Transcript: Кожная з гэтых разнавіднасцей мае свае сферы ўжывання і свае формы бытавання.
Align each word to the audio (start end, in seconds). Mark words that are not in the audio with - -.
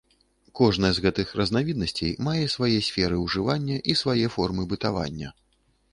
Кожная 0.59 0.89
з 0.97 1.03
гэтых 1.05 1.33
разнавіднасцей 1.39 2.15
мае 2.27 2.45
свае 2.55 2.79
сферы 2.89 3.19
ўжывання 3.27 3.77
і 3.93 3.99
свае 4.03 4.25
формы 4.37 4.63
бытавання. 4.73 5.29